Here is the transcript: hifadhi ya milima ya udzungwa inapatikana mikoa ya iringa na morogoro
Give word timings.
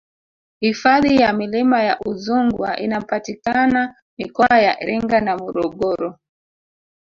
hifadhi 0.59 1.15
ya 1.15 1.33
milima 1.33 1.83
ya 1.83 1.99
udzungwa 1.99 2.77
inapatikana 2.79 3.95
mikoa 4.17 4.59
ya 4.59 4.83
iringa 4.83 5.21
na 5.21 5.37
morogoro 5.37 6.19